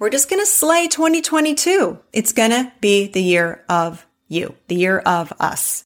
We're 0.00 0.10
just 0.10 0.28
going 0.28 0.42
to 0.42 0.46
slay 0.46 0.88
2022. 0.88 2.00
It's 2.12 2.32
going 2.32 2.50
to 2.50 2.72
be 2.80 3.06
the 3.06 3.22
year 3.22 3.64
of 3.68 4.04
you, 4.26 4.56
the 4.66 4.74
year 4.74 4.98
of 4.98 5.32
us. 5.38 5.84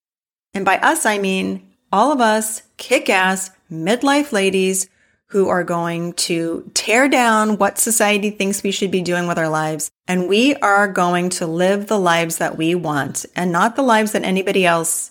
And 0.54 0.64
by 0.64 0.78
us, 0.78 1.04
I 1.04 1.18
mean 1.18 1.68
all 1.92 2.10
of 2.10 2.20
us 2.20 2.62
kick 2.78 3.10
ass 3.10 3.50
midlife 3.70 4.32
ladies 4.32 4.88
who 5.26 5.50
are 5.50 5.62
going 5.62 6.14
to 6.14 6.70
tear 6.72 7.06
down 7.06 7.58
what 7.58 7.76
society 7.76 8.30
thinks 8.30 8.62
we 8.62 8.70
should 8.70 8.90
be 8.90 9.02
doing 9.02 9.26
with 9.26 9.36
our 9.36 9.50
lives. 9.50 9.90
And 10.06 10.26
we 10.26 10.54
are 10.56 10.88
going 10.88 11.28
to 11.30 11.46
live 11.46 11.86
the 11.86 11.98
lives 11.98 12.38
that 12.38 12.56
we 12.56 12.74
want 12.74 13.26
and 13.36 13.52
not 13.52 13.76
the 13.76 13.82
lives 13.82 14.12
that 14.12 14.24
anybody 14.24 14.64
else, 14.64 15.10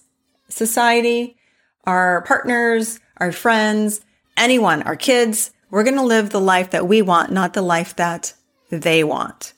society, 0.49 1.37
our 1.83 2.23
partners, 2.23 2.99
our 3.17 3.31
friends, 3.31 4.01
anyone, 4.35 4.81
our 4.83 4.95
kids, 4.95 5.51
we're 5.69 5.83
going 5.83 5.97
to 5.97 6.01
live 6.01 6.31
the 6.31 6.41
life 6.41 6.71
that 6.71 6.87
we 6.87 7.03
want, 7.03 7.31
not 7.31 7.53
the 7.53 7.61
life 7.61 7.95
that 7.97 8.33
they 8.69 9.03
want. 9.03 9.53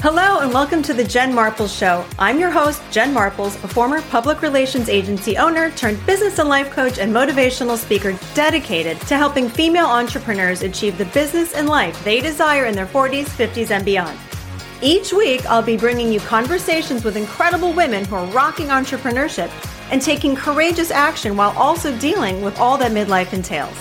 Hello 0.00 0.38
and 0.38 0.54
welcome 0.54 0.80
to 0.84 0.94
the 0.94 1.02
Jen 1.02 1.32
Marples 1.32 1.76
Show. 1.76 2.06
I'm 2.20 2.38
your 2.38 2.50
host, 2.50 2.80
Jen 2.92 3.12
Marples, 3.12 3.62
a 3.64 3.68
former 3.68 4.00
public 4.02 4.42
relations 4.42 4.88
agency 4.88 5.36
owner 5.36 5.72
turned 5.72 6.04
business 6.06 6.38
and 6.38 6.48
life 6.48 6.70
coach 6.70 6.98
and 6.98 7.12
motivational 7.12 7.76
speaker 7.76 8.16
dedicated 8.32 9.00
to 9.02 9.16
helping 9.16 9.48
female 9.48 9.86
entrepreneurs 9.86 10.62
achieve 10.62 10.96
the 10.98 11.04
business 11.06 11.52
and 11.52 11.68
life 11.68 12.02
they 12.04 12.20
desire 12.20 12.66
in 12.66 12.76
their 12.76 12.86
40s, 12.86 13.24
50s, 13.24 13.72
and 13.72 13.84
beyond. 13.84 14.16
Each 14.80 15.12
week, 15.12 15.44
I'll 15.46 15.60
be 15.60 15.76
bringing 15.76 16.12
you 16.12 16.20
conversations 16.20 17.02
with 17.02 17.16
incredible 17.16 17.72
women 17.72 18.04
who 18.04 18.14
are 18.14 18.26
rocking 18.26 18.68
entrepreneurship 18.68 19.50
and 19.90 20.00
taking 20.00 20.36
courageous 20.36 20.92
action 20.92 21.36
while 21.36 21.50
also 21.58 21.96
dealing 21.98 22.42
with 22.42 22.56
all 22.60 22.78
that 22.78 22.92
midlife 22.92 23.32
entails. 23.32 23.76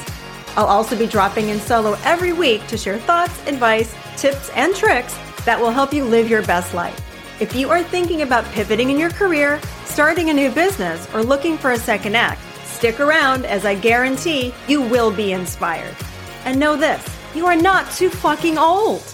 I'll 0.56 0.66
also 0.66 0.98
be 0.98 1.06
dropping 1.06 1.50
in 1.50 1.59
solo 1.59 1.95
every 2.04 2.34
week 2.34 2.66
to 2.66 2.78
share 2.78 2.98
thoughts, 2.98 3.39
advice, 3.45 3.94
tips, 4.16 4.50
and 4.56 4.76
tricks 4.76 5.16
that 5.45 5.59
will 5.59 5.70
help 5.70 5.94
you 5.94 6.04
live 6.04 6.31
your 6.31 6.42
best 6.48 6.73
life. 6.73 7.00
If 7.39 7.56
you 7.56 7.70
are 7.70 7.84
thinking 7.84 8.23
about 8.23 8.45
pivoting 8.45 8.89
in 8.89 8.98
your 8.98 9.11
career, 9.11 9.61
starting 9.86 10.32
a 10.32 10.34
new 10.34 10.50
business, 10.50 11.08
or 11.14 11.22
looking 11.22 11.59
for 11.59 11.73
a 11.73 11.78
second 11.78 12.16
act, 12.16 12.42
stick 12.66 13.00
around 13.00 13.45
as 13.45 13.66
I 13.66 13.76
guarantee 13.76 14.52
you 14.67 14.82
will 14.82 15.11
be 15.11 15.34
inspired. 15.34 15.95
And 16.44 16.59
know 16.59 16.76
this 16.76 17.08
you 17.36 17.45
are 17.45 17.56
not 17.56 17.92
too 17.92 18.09
fucking 18.09 18.58
old. 18.58 19.14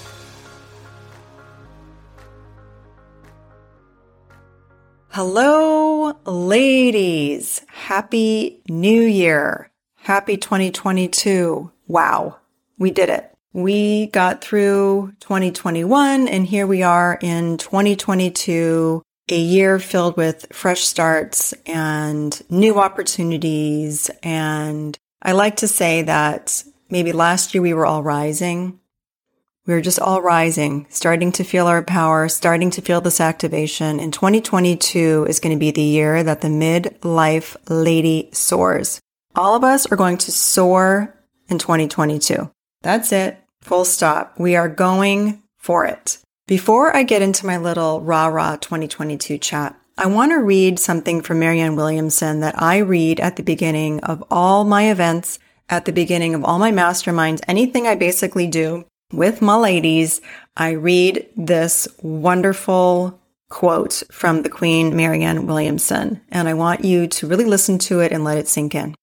Hello, 5.15 6.17
ladies. 6.25 7.61
Happy 7.67 8.63
New 8.67 9.03
Year. 9.03 9.69
Happy 9.97 10.37
2022. 10.37 11.71
Wow. 11.87 12.37
We 12.79 12.89
did 12.89 13.09
it. 13.09 13.31
We 13.53 14.07
got 14.07 14.43
through 14.43 15.13
2021 15.19 16.27
and 16.27 16.47
here 16.47 16.65
we 16.65 16.81
are 16.81 17.19
in 17.21 17.59
2022, 17.59 19.03
a 19.29 19.37
year 19.37 19.77
filled 19.77 20.17
with 20.17 20.47
fresh 20.51 20.81
starts 20.81 21.53
and 21.67 22.41
new 22.49 22.79
opportunities. 22.79 24.09
And 24.23 24.97
I 25.21 25.33
like 25.33 25.57
to 25.57 25.67
say 25.67 26.01
that 26.01 26.63
maybe 26.89 27.11
last 27.11 27.53
year 27.53 27.61
we 27.61 27.75
were 27.75 27.85
all 27.85 28.01
rising 28.01 28.79
we 29.65 29.73
are 29.73 29.81
just 29.81 29.99
all 29.99 30.21
rising, 30.21 30.85
starting 30.89 31.31
to 31.33 31.43
feel 31.43 31.67
our 31.67 31.81
power, 31.81 32.27
starting 32.27 32.69
to 32.71 32.81
feel 32.81 32.99
this 32.99 33.21
activation. 33.21 33.99
And 33.99 34.11
2022 34.11 35.25
is 35.29 35.39
going 35.39 35.55
to 35.55 35.59
be 35.59 35.71
the 35.71 35.81
year 35.81 36.21
that 36.21 36.41
the 36.41 36.49
midlife 36.49 37.55
lady 37.69 38.29
soars. 38.33 38.99
All 39.35 39.55
of 39.55 39.63
us 39.63 39.89
are 39.91 39.95
going 39.95 40.17
to 40.19 40.31
soar 40.31 41.15
in 41.47 41.59
2022. 41.59 42.51
That's 42.81 43.11
it. 43.13 43.37
Full 43.61 43.85
stop. 43.85 44.37
We 44.37 44.55
are 44.57 44.67
going 44.67 45.41
for 45.57 45.85
it. 45.85 46.17
Before 46.45 46.93
I 46.93 47.03
get 47.03 47.21
into 47.21 47.45
my 47.45 47.57
little 47.57 48.01
rah 48.01 48.27
rah 48.27 48.57
2022 48.57 49.37
chat, 49.37 49.79
I 49.97 50.07
want 50.07 50.33
to 50.33 50.43
read 50.43 50.77
something 50.77 51.21
from 51.21 51.39
Marianne 51.39 51.77
Williamson 51.77 52.41
that 52.41 52.61
I 52.61 52.79
read 52.79 53.21
at 53.21 53.37
the 53.37 53.43
beginning 53.43 54.01
of 54.01 54.23
all 54.29 54.65
my 54.65 54.91
events, 54.91 55.39
at 55.69 55.85
the 55.85 55.93
beginning 55.93 56.35
of 56.35 56.43
all 56.43 56.59
my 56.59 56.71
masterminds, 56.71 57.39
anything 57.47 57.87
I 57.87 57.95
basically 57.95 58.47
do 58.47 58.85
with 59.13 59.41
my 59.41 59.55
ladies, 59.55 60.21
I 60.57 60.71
read 60.71 61.29
this 61.35 61.87
wonderful 62.01 63.19
quote 63.49 64.03
from 64.11 64.41
the 64.41 64.49
Queen 64.49 64.95
Marianne 64.95 65.45
Williamson, 65.45 66.21
and 66.29 66.47
I 66.47 66.55
want 66.55 66.83
you 66.83 67.07
to 67.07 67.27
really 67.27 67.45
listen 67.45 67.77
to 67.79 67.99
it 67.99 68.11
and 68.11 68.23
let 68.23 68.37
it 68.37 68.47
sink 68.47 68.73
in. 68.73 68.95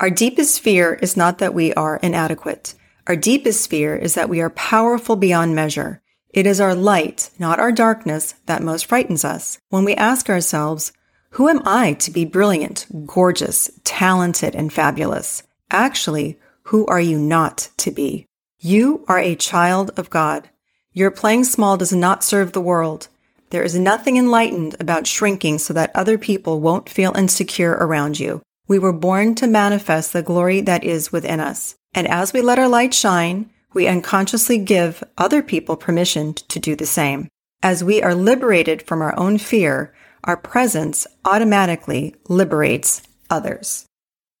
Our 0.00 0.10
deepest 0.10 0.60
fear 0.60 0.94
is 0.94 1.16
not 1.16 1.38
that 1.38 1.54
we 1.54 1.74
are 1.74 1.98
inadequate. 2.02 2.74
Our 3.06 3.16
deepest 3.16 3.68
fear 3.68 3.94
is 3.94 4.14
that 4.14 4.28
we 4.28 4.40
are 4.40 4.50
powerful 4.50 5.16
beyond 5.16 5.54
measure. 5.54 6.00
It 6.30 6.46
is 6.46 6.60
our 6.60 6.74
light, 6.74 7.30
not 7.38 7.60
our 7.60 7.70
darkness, 7.70 8.34
that 8.46 8.62
most 8.62 8.86
frightens 8.86 9.24
us. 9.24 9.58
When 9.68 9.84
we 9.84 9.94
ask 9.94 10.30
ourselves, 10.30 10.92
who 11.30 11.48
am 11.48 11.62
I 11.66 11.92
to 11.94 12.10
be 12.10 12.24
brilliant, 12.24 12.86
gorgeous, 13.06 13.70
talented, 13.84 14.54
and 14.54 14.72
fabulous? 14.72 15.42
Actually, 15.70 16.38
who 16.64 16.86
are 16.86 17.00
you 17.00 17.18
not 17.18 17.68
to 17.78 17.90
be? 17.90 18.26
You 18.64 19.04
are 19.08 19.18
a 19.18 19.34
child 19.34 19.90
of 19.96 20.08
God. 20.08 20.48
Your 20.92 21.10
playing 21.10 21.42
small 21.42 21.76
does 21.76 21.92
not 21.92 22.22
serve 22.22 22.52
the 22.52 22.60
world. 22.60 23.08
There 23.50 23.64
is 23.64 23.76
nothing 23.76 24.16
enlightened 24.16 24.76
about 24.78 25.08
shrinking 25.08 25.58
so 25.58 25.74
that 25.74 25.90
other 25.96 26.16
people 26.16 26.60
won't 26.60 26.88
feel 26.88 27.12
insecure 27.16 27.72
around 27.72 28.20
you. 28.20 28.40
We 28.68 28.78
were 28.78 28.92
born 28.92 29.34
to 29.34 29.48
manifest 29.48 30.12
the 30.12 30.22
glory 30.22 30.60
that 30.60 30.84
is 30.84 31.10
within 31.10 31.40
us. 31.40 31.74
And 31.92 32.06
as 32.06 32.32
we 32.32 32.40
let 32.40 32.60
our 32.60 32.68
light 32.68 32.94
shine, 32.94 33.50
we 33.74 33.88
unconsciously 33.88 34.58
give 34.58 35.02
other 35.18 35.42
people 35.42 35.74
permission 35.74 36.34
to 36.34 36.60
do 36.60 36.76
the 36.76 36.86
same. 36.86 37.26
As 37.64 37.82
we 37.82 38.00
are 38.00 38.14
liberated 38.14 38.82
from 38.82 39.02
our 39.02 39.18
own 39.18 39.38
fear, 39.38 39.92
our 40.22 40.36
presence 40.36 41.08
automatically 41.24 42.14
liberates 42.28 43.02
others. 43.28 43.86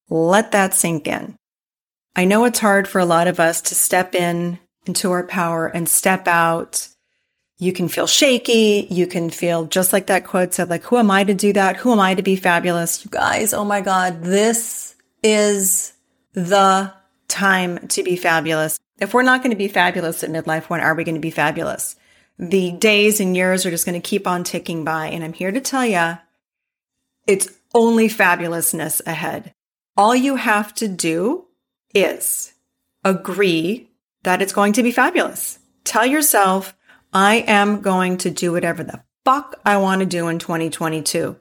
Let 0.08 0.52
that 0.52 0.74
sink 0.74 1.08
in. 1.08 1.34
I 2.14 2.24
know 2.24 2.44
it's 2.44 2.58
hard 2.58 2.86
for 2.86 2.98
a 2.98 3.06
lot 3.06 3.26
of 3.26 3.40
us 3.40 3.62
to 3.62 3.74
step 3.74 4.14
in 4.14 4.58
into 4.86 5.10
our 5.10 5.24
power 5.24 5.66
and 5.66 5.88
step 5.88 6.28
out. 6.28 6.88
You 7.58 7.72
can 7.72 7.88
feel 7.88 8.06
shaky. 8.06 8.86
You 8.90 9.06
can 9.06 9.30
feel 9.30 9.66
just 9.66 9.92
like 9.92 10.06
that 10.08 10.26
quote 10.26 10.52
said, 10.52 10.68
like, 10.68 10.82
who 10.84 10.98
am 10.98 11.10
I 11.10 11.24
to 11.24 11.34
do 11.34 11.52
that? 11.52 11.76
Who 11.76 11.92
am 11.92 12.00
I 12.00 12.14
to 12.14 12.22
be 12.22 12.36
fabulous? 12.36 13.04
You 13.04 13.10
guys, 13.10 13.54
oh 13.54 13.64
my 13.64 13.80
God, 13.80 14.24
this 14.24 14.94
is 15.22 15.92
the 16.32 16.92
time 17.28 17.86
to 17.88 18.02
be 18.02 18.16
fabulous. 18.16 18.78
If 18.98 19.14
we're 19.14 19.22
not 19.22 19.42
going 19.42 19.52
to 19.52 19.56
be 19.56 19.68
fabulous 19.68 20.22
at 20.22 20.30
midlife, 20.30 20.64
when 20.64 20.80
are 20.80 20.94
we 20.94 21.04
going 21.04 21.14
to 21.14 21.20
be 21.20 21.30
fabulous? 21.30 21.96
The 22.38 22.72
days 22.72 23.20
and 23.20 23.36
years 23.36 23.64
are 23.64 23.70
just 23.70 23.86
going 23.86 24.00
to 24.00 24.06
keep 24.06 24.26
on 24.26 24.44
ticking 24.44 24.84
by. 24.84 25.06
And 25.06 25.22
I'm 25.22 25.32
here 25.32 25.52
to 25.52 25.60
tell 25.60 25.86
you, 25.86 26.18
it's 27.26 27.48
only 27.74 28.08
fabulousness 28.08 29.00
ahead. 29.06 29.54
All 29.96 30.14
you 30.14 30.36
have 30.36 30.74
to 30.74 30.88
do 30.88 31.46
is 31.94 32.52
agree 33.04 33.90
that 34.22 34.42
it's 34.42 34.52
going 34.52 34.72
to 34.74 34.82
be 34.82 34.92
fabulous. 34.92 35.58
Tell 35.84 36.06
yourself, 36.06 36.74
I 37.12 37.36
am 37.46 37.80
going 37.80 38.18
to 38.18 38.30
do 38.30 38.52
whatever 38.52 38.84
the 38.84 39.02
fuck 39.24 39.60
I 39.64 39.76
want 39.76 40.00
to 40.00 40.06
do 40.06 40.28
in 40.28 40.38
2022. 40.38 41.36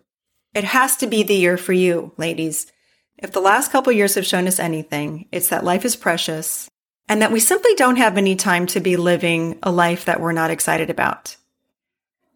It 0.54 0.64
has 0.64 0.98
to 0.98 1.08
be 1.08 1.24
the 1.24 1.36
year 1.36 1.58
for 1.58 1.74
you, 1.74 2.14
ladies. 2.18 2.72
If 3.18 3.32
the 3.32 3.40
last 3.40 3.72
couple 3.72 3.94
years 3.94 4.16
have 4.16 4.26
shown 4.26 4.48
us 4.48 4.60
anything, 4.60 5.28
it's 5.32 5.50
that 5.50 5.64
life 5.64 5.86
is 5.86 5.96
precious 5.96 6.70
and 7.08 7.22
that 7.22 7.32
we 7.32 7.40
simply 7.40 7.74
don't 7.76 7.98
have 7.98 8.18
any 8.18 8.36
time 8.36 8.66
to 8.68 8.80
be 8.80 8.98
living 8.98 9.60
a 9.64 9.72
life 9.72 10.06
that 10.06 10.20
we're 10.20 10.32
not 10.32 10.52
excited 10.52 10.90
about. 10.90 11.38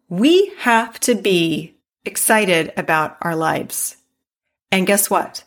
We 0.08 0.52
have 0.58 1.00
to 1.00 1.14
be 1.14 1.76
excited 2.04 2.72
about 2.76 3.16
our 3.20 3.34
lives. 3.34 3.96
And 4.70 4.86
guess 4.86 5.10
what? 5.10 5.44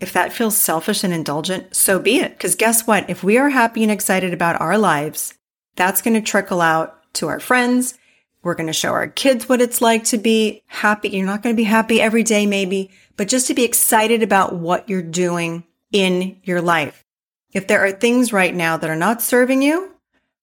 If 0.00 0.12
that 0.12 0.32
feels 0.32 0.56
selfish 0.56 1.02
and 1.02 1.12
indulgent, 1.12 1.74
so 1.74 1.98
be 1.98 2.18
it. 2.18 2.32
Because 2.32 2.54
guess 2.54 2.86
what? 2.86 3.10
If 3.10 3.24
we 3.24 3.36
are 3.36 3.48
happy 3.48 3.82
and 3.82 3.90
excited 3.90 4.32
about 4.32 4.60
our 4.60 4.78
lives, 4.78 5.34
that's 5.74 6.02
going 6.02 6.14
to 6.14 6.20
trickle 6.20 6.60
out 6.60 7.12
to 7.14 7.28
our 7.28 7.40
friends. 7.40 7.94
We're 8.42 8.54
going 8.54 8.68
to 8.68 8.72
show 8.72 8.92
our 8.92 9.08
kids 9.08 9.48
what 9.48 9.60
it's 9.60 9.82
like 9.82 10.04
to 10.04 10.18
be 10.18 10.62
happy. 10.66 11.08
You're 11.08 11.26
not 11.26 11.42
going 11.42 11.54
to 11.54 11.60
be 11.60 11.64
happy 11.64 12.00
every 12.00 12.22
day, 12.22 12.46
maybe, 12.46 12.90
but 13.16 13.28
just 13.28 13.48
to 13.48 13.54
be 13.54 13.64
excited 13.64 14.22
about 14.22 14.54
what 14.54 14.88
you're 14.88 15.02
doing 15.02 15.64
in 15.90 16.38
your 16.44 16.62
life. 16.62 17.04
If 17.52 17.66
there 17.66 17.84
are 17.84 17.90
things 17.90 18.32
right 18.32 18.54
now 18.54 18.76
that 18.76 18.90
are 18.90 18.96
not 18.96 19.22
serving 19.22 19.62
you, 19.62 19.94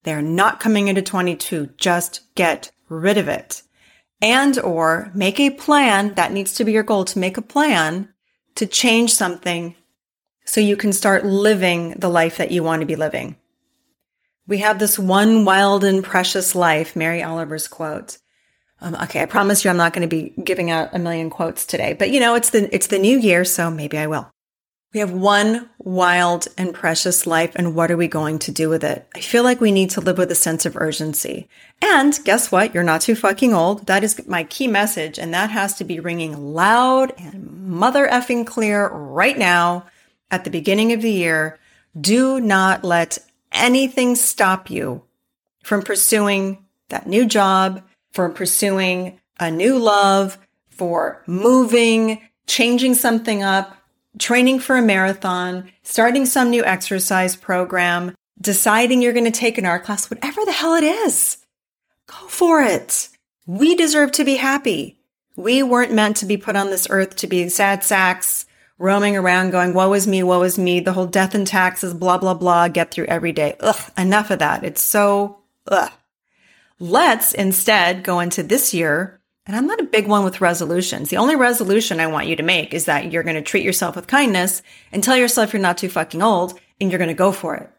they're 0.04 0.22
not 0.22 0.60
coming 0.60 0.90
into 0.90 1.02
22. 1.02 1.70
Just 1.78 2.22
get 2.36 2.72
rid 2.90 3.18
of 3.18 3.30
it. 3.30 3.62
And 4.22 4.60
or 4.60 5.12
make 5.14 5.40
a 5.40 5.50
plan. 5.50 6.14
That 6.16 6.34
needs 6.34 6.54
to 6.56 6.66
be 6.66 6.74
your 6.74 6.84
goal 6.84 7.06
to 7.06 7.20
make 7.20 7.38
a 7.38 7.42
plan 7.42 8.10
to 8.56 8.66
change 8.66 9.14
something 9.14 9.76
so 10.46 10.62
you 10.62 10.78
can 10.78 10.94
start 10.94 11.26
living 11.26 11.92
the 11.98 12.10
life 12.10 12.38
that 12.38 12.52
you 12.52 12.64
want 12.64 12.82
to 12.82 12.86
be 12.86 12.96
living. 12.96 13.36
We 14.48 14.60
have 14.60 14.78
this 14.78 15.00
one 15.00 15.44
wild 15.44 15.84
and 15.84 16.04
precious 16.04 16.54
life, 16.54 16.96
Mary 16.96 17.24
Oliver's 17.24 17.68
quote. 17.68 18.20
Um, 18.80 18.96
okay, 18.96 19.22
I 19.22 19.26
promise 19.26 19.64
you 19.64 19.72
I'm 19.72 19.78
not 19.78 19.94
going 19.94 20.08
to 20.08 20.16
be 20.16 20.34
giving 20.44 20.70
out 20.70 20.90
a 20.94 21.00
million 21.00 21.30
quotes 21.30 21.66
today, 21.66 21.94
but 21.94 22.12
you 22.12 22.20
know, 22.20 22.36
it's 22.36 22.52
the 22.52 22.74
it's 22.74 22.88
the 22.88 23.00
new 23.00 23.18
year, 23.18 23.44
so 23.44 23.72
maybe 23.72 23.98
I 23.98 24.08
will. 24.08 24.30
We 24.94 25.00
have 25.00 25.12
one 25.12 25.70
wild 25.78 26.48
and 26.58 26.74
precious 26.74 27.26
life, 27.26 27.54
and 27.56 27.76
what 27.76 27.90
are 27.90 27.98
we 27.98 28.08
going 28.08 28.40
to 28.40 28.52
do 28.52 28.70
with 28.70 28.84
it? 28.84 29.08
I 29.16 29.22
feel 29.22 29.44
like 29.44 29.60
we 29.60 29.72
need 29.72 29.90
to 29.92 30.02
live 30.02 30.18
with 30.18 30.32
a 30.32 30.36
sense 30.36 30.66
of 30.66 30.78
urgency. 30.78 31.50
And 31.82 32.18
guess 32.24 32.52
what? 32.52 32.74
You're 32.74 32.84
not 32.84 33.02
too 33.02 33.16
fucking 33.16 33.54
old. 33.54 33.88
That 33.88 34.04
is 34.04 34.26
my 34.28 34.44
key 34.44 34.68
message, 34.68 35.18
and 35.18 35.34
that 35.34 35.50
has 35.50 35.74
to 35.76 35.84
be 35.84 36.00
ringing 36.00 36.54
loud 36.54 37.14
and 37.18 37.55
mother 37.66 38.08
effing 38.08 38.46
clear 38.46 38.88
right 38.90 39.38
now 39.38 39.86
at 40.32 40.44
the 40.44 40.50
beginning 40.50 40.94
of 40.94 41.02
the 41.02 41.12
year. 41.12 41.60
Do 42.00 42.40
not 42.40 42.84
let 42.84 43.18
anything 43.52 44.16
stop 44.16 44.70
you 44.70 45.04
from 45.64 45.82
pursuing 45.82 46.66
that 46.90 47.08
new 47.08 47.26
job, 47.26 47.82
from 48.12 48.34
pursuing 48.34 49.20
a 49.40 49.50
new 49.50 49.78
love, 49.78 50.38
for 50.70 51.24
moving, 51.26 52.22
changing 52.48 52.94
something 52.94 53.42
up, 53.42 53.76
training 54.20 54.60
for 54.60 54.76
a 54.76 54.82
marathon, 54.82 55.72
starting 55.84 56.26
some 56.26 56.50
new 56.50 56.64
exercise 56.64 57.36
program, 57.36 58.14
deciding 58.40 59.02
you're 59.02 59.14
going 59.14 59.26
to 59.26 59.32
take 59.32 59.58
an 59.58 59.66
art 59.66 59.84
class, 59.84 60.10
whatever 60.10 60.44
the 60.46 60.52
hell 60.52 60.76
it 60.76 60.84
is, 60.84 61.38
go 62.08 62.28
for 62.28 62.62
it. 62.62 63.10
We 63.46 63.76
deserve 63.76 64.12
to 64.14 64.26
be 64.26 64.36
happy. 64.36 65.00
We 65.36 65.64
weren't 65.64 65.94
meant 65.94 66.18
to 66.18 66.26
be 66.26 66.38
put 66.38 66.56
on 66.56 66.70
this 66.70 66.88
earth 66.90 67.16
to 67.18 67.28
be 67.28 67.50
sad 67.50 67.84
sacks, 67.84 68.46
roaming 68.78 69.18
around 69.18 69.52
going, 69.52 69.74
woe 69.74 69.94
is 69.94 70.08
me, 70.08 70.24
woe 70.24 70.42
is 70.44 70.58
me, 70.58 70.80
the 70.80 70.94
whole 70.94 71.08
death 71.08 71.36
and 71.36 71.46
taxes, 71.46 71.94
blah, 71.94 72.18
blah, 72.18 72.34
blah, 72.34 72.68
get 72.68 72.92
through 72.92 73.06
every 73.06 73.32
day. 73.32 73.56
Ugh, 73.60 73.92
enough 73.98 74.32
of 74.32 74.40
that. 74.40 74.64
It's 74.64 74.82
so, 74.82 75.40
ugh. 75.68 75.92
Let's 76.80 77.34
instead 77.34 78.04
go 78.04 78.20
into 78.20 78.44
this 78.44 78.74
year 78.74 79.22
and 79.46 79.56
I'm 79.56 79.68
not 79.68 79.80
a 79.80 79.84
big 79.84 80.08
one 80.08 80.24
with 80.24 80.42
resolutions. 80.42 81.10
The 81.10 81.18
only 81.18 81.36
resolution 81.36 82.00
I 82.00 82.08
want 82.08 82.28
you 82.28 82.36
to 82.36 82.44
make 82.44 82.74
is 82.74 82.86
that 82.86 83.12
you're 83.12 83.24
going 83.24 83.36
to 83.36 83.44
treat 83.44 83.64
yourself 83.64 83.96
with 83.96 84.08
kindness 84.08 84.64
and 84.92 85.04
tell 85.04 85.16
yourself 85.16 85.54
you're 85.54 85.62
not 85.62 85.78
too 85.78 85.90
fucking 85.90 86.22
old 86.22 86.60
and 86.82 86.90
you're 86.90 86.98
going 86.98 87.10
to 87.10 87.14
go 87.14 87.32
for 87.32 87.56
it. 87.56 87.70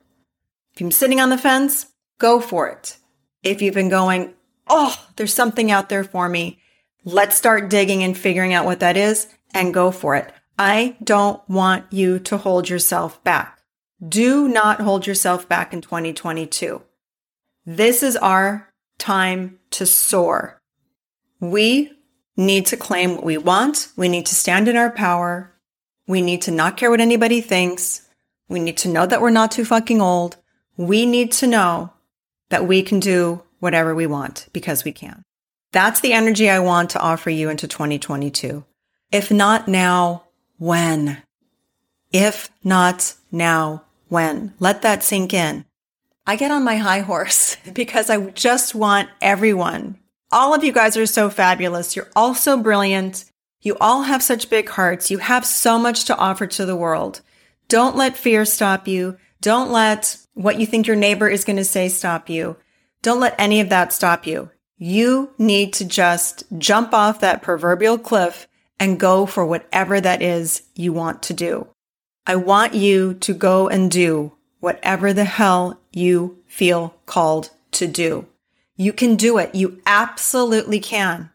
If 0.75 0.81
you're 0.81 0.91
sitting 0.93 1.21
on 1.21 1.31
the 1.31 1.39
fence, 1.39 1.87
go 2.19 2.41
for 2.41 2.69
it. 2.69 2.99
If 3.43 3.63
you've 3.63 3.75
been 3.75 3.89
going, 3.89 4.35
oh, 4.69 4.97
there's 5.17 5.35
something 5.35 5.71
out 5.71 5.89
there 5.89 6.05
for 6.05 6.29
me, 6.29 6.61
let's 7.07 7.37
start 7.37 7.71
digging 7.71 8.03
and 8.03 8.19
figuring 8.19 8.53
out 8.53 8.67
what 8.67 8.81
that 8.81 8.97
is 8.97 9.29
and 9.55 9.73
go 9.73 9.91
for 9.91 10.17
it. 10.17 10.31
I 10.59 10.97
don't 11.03 11.41
want 11.49 11.91
you 11.93 12.19
to 12.19 12.37
hold 12.37 12.69
yourself 12.69 13.23
back. 13.23 13.63
Do 14.07 14.49
not 14.49 14.81
hold 14.81 15.07
yourself 15.07 15.49
back 15.49 15.73
in 15.73 15.81
2022. 15.81 16.83
This 17.65 18.03
is 18.03 18.17
our 18.17 18.69
time 18.99 19.59
to 19.71 19.87
soar. 19.87 20.61
We 21.41 21.93
need 22.37 22.67
to 22.67 22.77
claim 22.77 23.15
what 23.15 23.25
we 23.25 23.39
want. 23.39 23.89
We 23.97 24.09
need 24.09 24.27
to 24.27 24.35
stand 24.35 24.69
in 24.69 24.77
our 24.77 24.91
power. 24.91 25.53
We 26.09 26.21
need 26.21 26.43
to 26.43 26.51
not 26.51 26.77
care 26.77 26.91
what 26.91 27.01
anybody 27.01 27.41
thinks. 27.41 28.09
We 28.49 28.61
need 28.61 28.77
to 28.79 28.89
know 28.89 29.07
that 29.07 29.21
we're 29.21 29.31
not 29.31 29.53
too 29.53 29.65
fucking 29.65 30.01
old. 30.01 30.37
We 30.77 31.07
need 31.07 31.33
to 31.33 31.47
know 31.47 31.93
that 32.51 32.67
we 32.67 32.83
can 32.83 33.01
do 33.01 33.43
whatever 33.61 33.95
we 33.95 34.07
want 34.07 34.49
because 34.53 34.85
we 34.85 34.93
can. 34.93 35.26
That's 35.77 36.01
the 36.01 36.15
energy 36.15 36.49
I 36.49 36.59
want 36.61 36.91
to 36.91 37.01
offer 37.01 37.31
you 37.31 37.51
into 37.51 37.69
2022. 37.69 38.65
If 39.13 39.31
not 39.31 39.69
now, 39.69 40.25
when? 40.57 41.23
If 42.11 42.51
not 42.65 43.15
now, 43.31 43.85
when? 44.09 44.55
Let 44.59 44.83
that 44.83 45.05
sink 45.05 45.35
in. 45.35 45.67
I 46.27 46.37
get 46.37 46.51
on 46.51 46.65
my 46.65 46.77
high 46.77 47.01
horse 47.01 47.57
because 47.75 48.11
I 48.11 48.31
just 48.31 48.75
want 48.75 49.11
everyone 49.21 49.99
all 50.33 50.55
of 50.55 50.65
you 50.65 50.73
guys 50.73 50.97
are 50.97 51.07
so 51.07 51.31
fabulous. 51.31 51.95
You're 51.95 52.11
all 52.17 52.35
so 52.35 52.61
brilliant. 52.61 53.25
You 53.63 53.77
all 53.81 54.03
have 54.03 54.23
such 54.23 54.51
big 54.51 54.69
hearts. 54.69 55.11
You 55.11 55.19
have 55.19 55.45
so 55.45 55.79
much 55.79 56.05
to 56.07 56.17
offer 56.17 56.47
to 56.47 56.67
the 56.67 56.77
world. 56.77 57.21
Don't 57.69 57.97
let 57.97 58.17
fear 58.17 58.45
stop 58.45 58.89
you. 58.89 59.17
Don't 59.41 59.71
let 59.71 60.17
what 60.35 60.59
you 60.59 60.67
think 60.67 60.87
your 60.87 60.97
neighbor 60.97 61.29
is 61.29 61.45
going 61.45 61.57
to 61.57 61.65
say 61.65 61.89
stop 61.89 62.29
you. 62.29 62.57
Don't 63.03 63.21
let 63.21 63.35
any 63.39 63.61
of 63.61 63.69
that 63.69 63.93
stop 63.93 64.27
you. 64.27 64.51
You 64.79 65.31
need 65.39 65.73
to 65.75 65.85
just 65.85 66.45
jump 66.59 66.93
off 66.93 67.21
that 67.21 67.43
proverbial 67.43 67.99
cliff 67.99 68.47
and 68.79 69.01
go 69.01 69.25
for 69.25 69.47
whatever 69.47 70.01
that 70.01 70.21
is 70.21 70.63
you 70.75 70.93
want 70.93 71.23
to 71.25 71.35
do. 71.35 71.69
I 72.27 72.37
want 72.37 72.75
you 72.75 73.15
to 73.15 73.33
go 73.33 73.69
and 73.69 73.91
do 73.91 74.33
whatever 74.61 75.13
the 75.13 75.25
hell 75.25 75.81
you 75.93 76.43
feel 76.47 76.95
called 77.07 77.51
to 77.73 77.87
do. 77.87 78.27
You 78.77 78.93
can 78.93 79.17
do 79.17 79.39
it. 79.39 79.55
You 79.55 79.81
absolutely 79.87 80.81
can. 80.81 81.31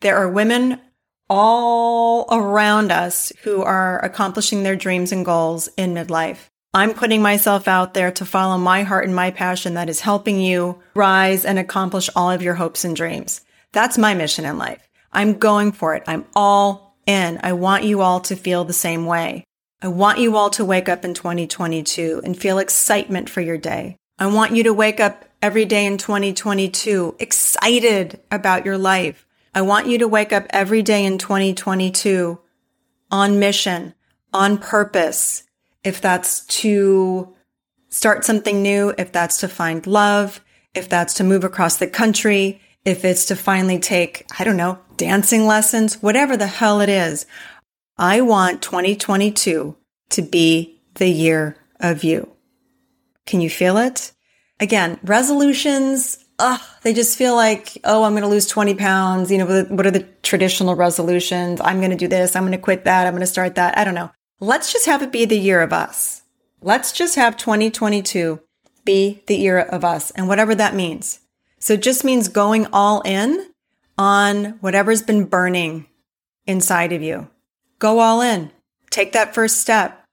There 0.00 0.16
are 0.16 0.30
women 0.30 0.80
all 1.28 2.26
around 2.30 2.92
us 2.92 3.32
who 3.42 3.62
are 3.62 3.98
accomplishing 4.04 4.62
their 4.62 4.76
dreams 4.76 5.10
and 5.10 5.24
goals 5.24 5.68
in 5.76 5.94
midlife. 5.94 6.48
I'm 6.74 6.92
putting 6.92 7.22
myself 7.22 7.66
out 7.66 7.94
there 7.94 8.12
to 8.12 8.26
follow 8.26 8.58
my 8.58 8.82
heart 8.82 9.06
and 9.06 9.14
my 9.16 9.30
passion 9.30 9.74
that 9.74 9.88
is 9.88 10.00
helping 10.00 10.38
you 10.38 10.82
rise 10.94 11.46
and 11.46 11.58
accomplish 11.58 12.10
all 12.14 12.30
of 12.30 12.42
your 12.42 12.54
hopes 12.54 12.84
and 12.84 12.94
dreams. 12.94 13.40
That's 13.72 13.96
my 13.96 14.12
mission 14.12 14.44
in 14.44 14.58
life. 14.58 14.86
I'm 15.10 15.38
going 15.38 15.72
for 15.72 15.94
it. 15.94 16.02
I'm 16.06 16.26
all 16.34 16.98
in. 17.06 17.40
I 17.42 17.54
want 17.54 17.84
you 17.84 18.02
all 18.02 18.20
to 18.20 18.36
feel 18.36 18.64
the 18.64 18.74
same 18.74 19.06
way. 19.06 19.44
I 19.80 19.88
want 19.88 20.18
you 20.18 20.36
all 20.36 20.50
to 20.50 20.64
wake 20.64 20.90
up 20.90 21.04
in 21.06 21.14
2022 21.14 22.20
and 22.22 22.36
feel 22.36 22.58
excitement 22.58 23.30
for 23.30 23.40
your 23.40 23.56
day. 23.56 23.96
I 24.18 24.26
want 24.26 24.54
you 24.54 24.64
to 24.64 24.74
wake 24.74 25.00
up 25.00 25.24
every 25.40 25.64
day 25.64 25.86
in 25.86 25.96
2022 25.96 27.16
excited 27.18 28.20
about 28.30 28.66
your 28.66 28.76
life. 28.76 29.26
I 29.54 29.62
want 29.62 29.86
you 29.86 29.98
to 29.98 30.08
wake 30.08 30.32
up 30.34 30.46
every 30.50 30.82
day 30.82 31.06
in 31.06 31.16
2022 31.16 32.38
on 33.10 33.38
mission, 33.38 33.94
on 34.34 34.58
purpose. 34.58 35.44
If 35.84 36.00
that's 36.00 36.44
to 36.46 37.34
start 37.88 38.24
something 38.24 38.62
new, 38.62 38.94
if 38.98 39.12
that's 39.12 39.38
to 39.38 39.48
find 39.48 39.86
love, 39.86 40.40
if 40.74 40.88
that's 40.88 41.14
to 41.14 41.24
move 41.24 41.44
across 41.44 41.76
the 41.76 41.86
country, 41.86 42.60
if 42.84 43.04
it's 43.04 43.26
to 43.26 43.36
finally 43.36 43.78
take, 43.78 44.26
I 44.38 44.44
don't 44.44 44.56
know, 44.56 44.78
dancing 44.96 45.46
lessons, 45.46 46.02
whatever 46.02 46.36
the 46.36 46.46
hell 46.46 46.80
it 46.80 46.88
is. 46.88 47.26
I 47.96 48.20
want 48.20 48.62
2022 48.62 49.76
to 50.10 50.22
be 50.22 50.80
the 50.94 51.08
year 51.08 51.56
of 51.80 52.04
you. 52.04 52.32
Can 53.26 53.40
you 53.40 53.50
feel 53.50 53.76
it? 53.76 54.12
again, 54.60 54.98
resolutions, 55.02 56.24
ugh, 56.38 56.60
they 56.82 56.92
just 56.92 57.16
feel 57.16 57.34
like, 57.34 57.78
oh, 57.84 58.04
I'm 58.04 58.12
going 58.12 58.22
to 58.22 58.28
lose 58.28 58.46
20 58.46 58.74
pounds. 58.74 59.30
You 59.30 59.38
know, 59.38 59.64
what 59.64 59.86
are 59.86 59.90
the 59.90 60.06
traditional 60.22 60.74
resolutions? 60.74 61.60
I'm 61.62 61.78
going 61.78 61.90
to 61.90 61.96
do 61.96 62.08
this. 62.08 62.36
I'm 62.36 62.42
going 62.42 62.52
to 62.52 62.58
quit 62.58 62.84
that. 62.84 63.06
I'm 63.06 63.12
going 63.12 63.20
to 63.20 63.26
start 63.26 63.56
that. 63.56 63.76
I 63.78 63.84
don't 63.84 63.94
know. 63.94 64.10
Let's 64.40 64.72
just 64.72 64.86
have 64.86 65.02
it 65.02 65.10
be 65.10 65.24
the 65.24 65.38
year 65.38 65.62
of 65.62 65.72
us. 65.72 66.22
Let's 66.62 66.92
just 66.92 67.16
have 67.16 67.36
2022 67.36 68.40
be 68.84 69.22
the 69.26 69.36
year 69.36 69.58
of 69.58 69.84
us 69.84 70.12
and 70.12 70.28
whatever 70.28 70.54
that 70.54 70.76
means. 70.76 71.18
So 71.58 71.74
it 71.74 71.82
just 71.82 72.04
means 72.04 72.28
going 72.28 72.66
all 72.72 73.00
in 73.00 73.50
on 73.98 74.58
whatever's 74.60 75.02
been 75.02 75.24
burning 75.24 75.86
inside 76.46 76.92
of 76.92 77.02
you. 77.02 77.28
Go 77.80 77.98
all 77.98 78.20
in. 78.20 78.52
Take 78.90 79.10
that 79.12 79.34
first 79.34 79.60
step 79.60 80.04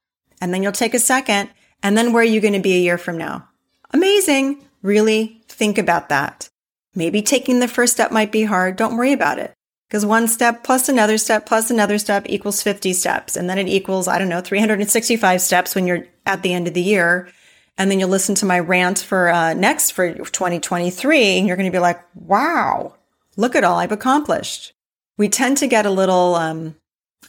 and 0.41 0.51
then 0.51 0.63
you'll 0.63 0.71
take 0.71 0.95
a 0.95 0.99
second. 0.99 1.51
And 1.83 1.95
then 1.95 2.11
where 2.11 2.23
are 2.23 2.25
you 2.25 2.41
going 2.41 2.53
to 2.53 2.59
be 2.59 2.73
a 2.73 2.81
year 2.81 2.97
from 2.97 3.19
now? 3.19 3.47
Amazing. 3.91 4.65
Really 4.81 5.43
think 5.47 5.77
about 5.77 6.09
that. 6.09 6.49
Maybe 6.95 7.21
taking 7.21 7.59
the 7.59 7.67
first 7.67 7.93
step 7.93 8.11
might 8.11 8.31
be 8.31 8.45
hard. 8.45 8.75
Don't 8.75 8.97
worry 8.97 9.13
about 9.13 9.37
it. 9.37 9.53
Because 9.95 10.05
one 10.05 10.27
step 10.27 10.65
plus 10.65 10.89
another 10.89 11.17
step 11.17 11.45
plus 11.45 11.71
another 11.71 11.97
step 11.97 12.25
equals 12.27 12.61
50 12.61 12.91
steps. 12.91 13.37
And 13.37 13.49
then 13.49 13.57
it 13.57 13.69
equals, 13.69 14.09
I 14.09 14.19
don't 14.19 14.27
know, 14.27 14.41
365 14.41 15.39
steps 15.39 15.73
when 15.73 15.87
you're 15.87 16.05
at 16.25 16.41
the 16.41 16.53
end 16.53 16.67
of 16.67 16.73
the 16.73 16.81
year. 16.81 17.29
And 17.77 17.89
then 17.89 18.01
you'll 18.01 18.09
listen 18.09 18.35
to 18.35 18.45
my 18.45 18.59
rant 18.59 18.99
for 18.99 19.29
uh, 19.29 19.53
next 19.53 19.91
for 19.91 20.13
2023. 20.13 21.37
And 21.37 21.47
you're 21.47 21.55
going 21.55 21.71
to 21.71 21.73
be 21.73 21.79
like, 21.79 22.01
wow, 22.13 22.95
look 23.37 23.55
at 23.55 23.63
all 23.63 23.79
I've 23.79 23.93
accomplished. 23.93 24.73
We 25.15 25.29
tend 25.29 25.55
to 25.59 25.67
get 25.67 25.85
a 25.85 25.89
little 25.89 26.35
um, 26.35 26.75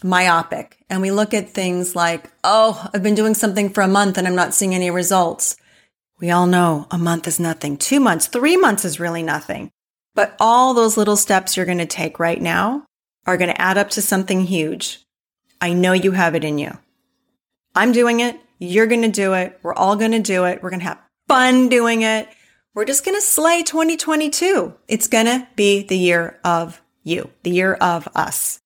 myopic 0.02 0.76
and 0.90 1.00
we 1.00 1.12
look 1.12 1.34
at 1.34 1.50
things 1.50 1.94
like, 1.94 2.32
oh, 2.42 2.90
I've 2.92 3.04
been 3.04 3.14
doing 3.14 3.34
something 3.34 3.70
for 3.70 3.82
a 3.82 3.86
month 3.86 4.18
and 4.18 4.26
I'm 4.26 4.34
not 4.34 4.54
seeing 4.54 4.74
any 4.74 4.90
results. 4.90 5.56
We 6.18 6.32
all 6.32 6.48
know 6.48 6.88
a 6.90 6.98
month 6.98 7.28
is 7.28 7.38
nothing. 7.38 7.76
Two 7.76 8.00
months, 8.00 8.26
three 8.26 8.56
months 8.56 8.84
is 8.84 8.98
really 8.98 9.22
nothing. 9.22 9.70
But 10.16 10.34
all 10.40 10.74
those 10.74 10.96
little 10.96 11.16
steps 11.16 11.56
you're 11.56 11.66
going 11.66 11.78
to 11.78 11.86
take 11.86 12.18
right 12.18 12.40
now 12.40 12.86
are 13.26 13.36
going 13.36 13.50
to 13.50 13.60
add 13.60 13.78
up 13.78 13.90
to 13.90 14.02
something 14.02 14.40
huge. 14.40 15.00
I 15.60 15.74
know 15.74 15.92
you 15.92 16.12
have 16.12 16.34
it 16.34 16.42
in 16.42 16.58
you. 16.58 16.76
I'm 17.74 17.92
doing 17.92 18.20
it. 18.20 18.40
You're 18.58 18.86
going 18.86 19.02
to 19.02 19.08
do 19.08 19.34
it. 19.34 19.60
We're 19.62 19.74
all 19.74 19.94
going 19.94 20.12
to 20.12 20.20
do 20.20 20.46
it. 20.46 20.62
We're 20.62 20.70
going 20.70 20.80
to 20.80 20.86
have 20.86 21.00
fun 21.28 21.68
doing 21.68 22.00
it. 22.02 22.28
We're 22.74 22.86
just 22.86 23.04
going 23.04 23.16
to 23.16 23.22
slay 23.22 23.62
2022. 23.62 24.74
It's 24.88 25.06
going 25.06 25.26
to 25.26 25.46
be 25.54 25.82
the 25.82 25.98
year 25.98 26.40
of 26.42 26.80
you, 27.04 27.30
the 27.42 27.50
year 27.50 27.74
of 27.74 28.08
us. 28.14 28.58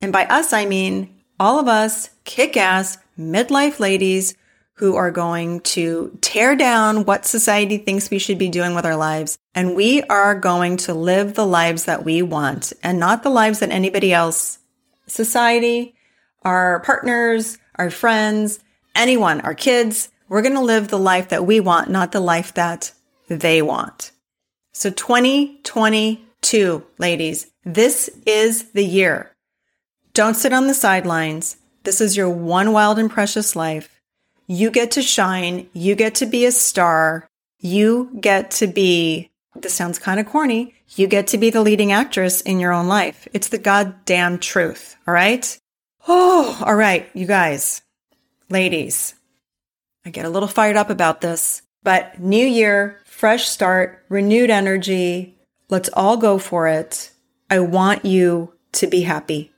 And 0.00 0.12
by 0.12 0.26
us, 0.26 0.52
I 0.52 0.66
mean 0.66 1.20
all 1.40 1.58
of 1.58 1.66
us 1.66 2.10
kick 2.22 2.56
ass 2.56 2.98
midlife 3.18 3.80
ladies 3.80 4.34
who 4.82 4.96
are 4.96 5.12
going 5.12 5.60
to 5.60 6.18
tear 6.20 6.56
down 6.56 7.04
what 7.04 7.24
society 7.24 7.78
thinks 7.78 8.10
we 8.10 8.18
should 8.18 8.36
be 8.36 8.48
doing 8.48 8.74
with 8.74 8.84
our 8.84 8.96
lives 8.96 9.38
and 9.54 9.76
we 9.76 10.02
are 10.02 10.34
going 10.34 10.76
to 10.76 10.92
live 10.92 11.34
the 11.34 11.46
lives 11.46 11.84
that 11.84 12.04
we 12.04 12.20
want 12.20 12.72
and 12.82 12.98
not 12.98 13.22
the 13.22 13.30
lives 13.30 13.60
that 13.60 13.70
anybody 13.70 14.12
else, 14.12 14.58
society, 15.06 15.94
our 16.42 16.80
partners, 16.80 17.58
our 17.76 17.90
friends, 17.90 18.58
anyone, 18.96 19.40
our 19.42 19.54
kids, 19.54 20.08
we're 20.28 20.42
going 20.42 20.56
to 20.56 20.60
live 20.60 20.88
the 20.88 20.98
life 20.98 21.28
that 21.28 21.46
we 21.46 21.60
want, 21.60 21.88
not 21.88 22.10
the 22.10 22.18
life 22.18 22.52
that 22.54 22.90
they 23.28 23.62
want. 23.62 24.10
So 24.72 24.90
2022, 24.90 26.84
ladies, 26.98 27.52
this 27.64 28.10
is 28.26 28.72
the 28.72 28.84
year. 28.84 29.30
Don't 30.12 30.34
sit 30.34 30.52
on 30.52 30.66
the 30.66 30.74
sidelines. 30.74 31.58
This 31.84 32.00
is 32.00 32.16
your 32.16 32.28
one 32.28 32.72
wild 32.72 32.98
and 32.98 33.08
precious 33.08 33.54
life. 33.54 33.91
You 34.52 34.70
get 34.70 34.90
to 34.92 35.02
shine. 35.02 35.66
You 35.72 35.94
get 35.94 36.16
to 36.16 36.26
be 36.26 36.44
a 36.44 36.52
star. 36.52 37.26
You 37.58 38.10
get 38.20 38.50
to 38.50 38.66
be, 38.66 39.30
this 39.56 39.72
sounds 39.72 39.98
kind 39.98 40.20
of 40.20 40.26
corny. 40.26 40.74
You 40.88 41.06
get 41.06 41.28
to 41.28 41.38
be 41.38 41.48
the 41.48 41.62
leading 41.62 41.90
actress 41.90 42.42
in 42.42 42.60
your 42.60 42.70
own 42.70 42.86
life. 42.86 43.26
It's 43.32 43.48
the 43.48 43.56
goddamn 43.56 44.38
truth. 44.38 44.94
All 45.08 45.14
right. 45.14 45.58
Oh, 46.06 46.62
all 46.66 46.74
right. 46.74 47.08
You 47.14 47.24
guys, 47.24 47.80
ladies, 48.50 49.14
I 50.04 50.10
get 50.10 50.26
a 50.26 50.30
little 50.30 50.48
fired 50.48 50.76
up 50.76 50.90
about 50.90 51.22
this, 51.22 51.62
but 51.82 52.20
new 52.20 52.46
year, 52.46 53.00
fresh 53.06 53.48
start, 53.48 54.04
renewed 54.10 54.50
energy. 54.50 55.34
Let's 55.70 55.88
all 55.94 56.18
go 56.18 56.36
for 56.36 56.68
it. 56.68 57.10
I 57.48 57.60
want 57.60 58.04
you 58.04 58.52
to 58.72 58.86
be 58.86 59.00
happy. 59.00 59.50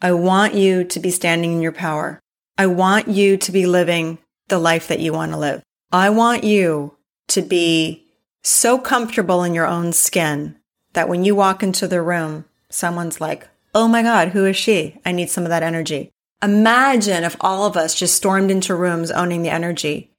I 0.00 0.12
want 0.12 0.54
you 0.54 0.84
to 0.84 1.00
be 1.00 1.10
standing 1.10 1.52
in 1.52 1.60
your 1.60 1.72
power. 1.72 2.18
I 2.56 2.66
want 2.66 3.08
you 3.08 3.36
to 3.36 3.52
be 3.52 3.66
living 3.66 4.18
the 4.52 4.58
life 4.58 4.88
that 4.88 5.00
you 5.00 5.14
want 5.14 5.32
to 5.32 5.38
live. 5.38 5.62
I 5.90 6.10
want 6.10 6.44
you 6.44 6.94
to 7.28 7.40
be 7.40 8.04
so 8.42 8.78
comfortable 8.78 9.44
in 9.44 9.54
your 9.54 9.66
own 9.66 9.94
skin 9.94 10.56
that 10.92 11.08
when 11.08 11.24
you 11.24 11.34
walk 11.34 11.62
into 11.62 11.88
the 11.88 12.02
room, 12.02 12.44
someone's 12.68 13.18
like, 13.18 13.48
Oh 13.74 13.88
my 13.88 14.02
God, 14.02 14.28
who 14.28 14.44
is 14.44 14.58
she? 14.58 15.00
I 15.06 15.12
need 15.12 15.30
some 15.30 15.44
of 15.44 15.48
that 15.48 15.62
energy. 15.62 16.10
Imagine 16.42 17.24
if 17.24 17.34
all 17.40 17.64
of 17.64 17.78
us 17.78 17.94
just 17.94 18.14
stormed 18.14 18.50
into 18.50 18.74
rooms 18.74 19.10
owning 19.10 19.42
the 19.42 19.48
energy. 19.48 20.10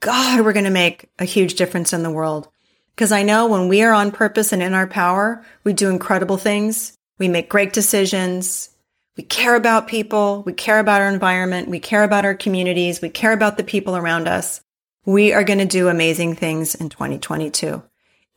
God, 0.00 0.40
we're 0.40 0.52
going 0.52 0.64
to 0.64 0.70
make 0.70 1.08
a 1.20 1.24
huge 1.24 1.54
difference 1.54 1.92
in 1.92 2.02
the 2.02 2.10
world. 2.10 2.48
Because 2.96 3.12
I 3.12 3.22
know 3.22 3.46
when 3.46 3.68
we 3.68 3.82
are 3.82 3.92
on 3.92 4.10
purpose 4.10 4.52
and 4.52 4.60
in 4.60 4.74
our 4.74 4.88
power, 4.88 5.44
we 5.62 5.72
do 5.72 5.88
incredible 5.88 6.36
things. 6.36 6.96
We 7.16 7.28
make 7.28 7.48
great 7.48 7.72
decisions. 7.72 8.70
We 9.18 9.24
care 9.24 9.56
about 9.56 9.88
people. 9.88 10.44
We 10.46 10.52
care 10.52 10.78
about 10.78 11.00
our 11.00 11.08
environment. 11.08 11.68
We 11.68 11.80
care 11.80 12.04
about 12.04 12.24
our 12.24 12.36
communities. 12.36 13.02
We 13.02 13.08
care 13.08 13.32
about 13.32 13.56
the 13.56 13.64
people 13.64 13.96
around 13.96 14.28
us. 14.28 14.62
We 15.04 15.32
are 15.32 15.42
going 15.42 15.58
to 15.58 15.64
do 15.64 15.88
amazing 15.88 16.36
things 16.36 16.76
in 16.76 16.88
2022. 16.88 17.82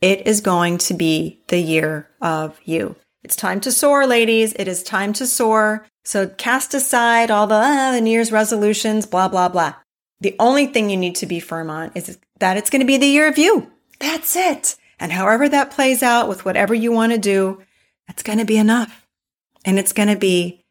It 0.00 0.26
is 0.26 0.40
going 0.40 0.78
to 0.78 0.94
be 0.94 1.40
the 1.46 1.60
year 1.60 2.08
of 2.20 2.58
you. 2.64 2.96
It's 3.22 3.36
time 3.36 3.60
to 3.60 3.70
soar, 3.70 4.08
ladies. 4.08 4.54
It 4.54 4.66
is 4.66 4.82
time 4.82 5.12
to 5.12 5.26
soar. 5.28 5.86
So 6.02 6.26
cast 6.26 6.74
aside 6.74 7.30
all 7.30 7.46
the, 7.46 7.54
uh, 7.54 8.00
New 8.00 8.10
Year's 8.10 8.32
resolutions, 8.32 9.06
blah, 9.06 9.28
blah, 9.28 9.48
blah. 9.48 9.74
The 10.20 10.34
only 10.40 10.66
thing 10.66 10.90
you 10.90 10.96
need 10.96 11.14
to 11.16 11.26
be 11.26 11.38
firm 11.38 11.70
on 11.70 11.92
is 11.94 12.18
that 12.40 12.56
it's 12.56 12.70
going 12.70 12.80
to 12.80 12.86
be 12.86 12.96
the 12.96 13.06
year 13.06 13.28
of 13.28 13.38
you. 13.38 13.70
That's 14.00 14.34
it. 14.34 14.74
And 14.98 15.12
however 15.12 15.48
that 15.48 15.70
plays 15.70 16.02
out 16.02 16.28
with 16.28 16.44
whatever 16.44 16.74
you 16.74 16.90
want 16.90 17.12
to 17.12 17.18
do, 17.18 17.62
that's 18.08 18.24
going 18.24 18.40
to 18.40 18.44
be 18.44 18.56
enough. 18.56 19.06
And 19.64 19.78
it's 19.78 19.92
going 19.92 20.08
to 20.08 20.16
be 20.16 20.61